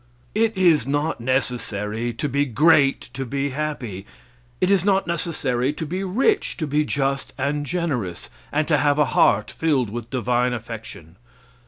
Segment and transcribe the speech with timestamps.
[0.33, 4.07] It is not necessary to be great to be happy;
[4.59, 8.97] it is not necessary to be rich to be just and generous, and to have
[8.97, 11.17] a heart filled with divine affection.